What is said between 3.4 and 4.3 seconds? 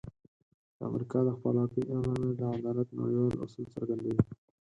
اصول څرګندوي.